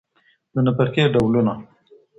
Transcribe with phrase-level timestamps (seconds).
[0.53, 1.53] د نفقې ډولونه.